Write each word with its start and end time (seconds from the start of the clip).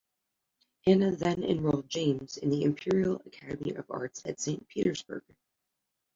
Anna 0.87 1.15
then 1.15 1.43
enrolled 1.43 1.87
James 1.87 2.37
in 2.37 2.49
the 2.49 2.63
Imperial 2.63 3.21
Academy 3.27 3.73
of 3.75 3.85
Arts 3.91 4.23
at 4.25 4.39
Saint 4.39 4.67
Petersburg. 4.67 5.21